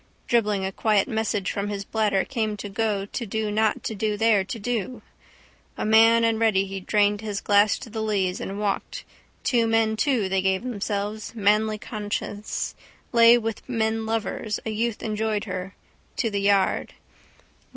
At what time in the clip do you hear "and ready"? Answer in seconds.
6.23-6.65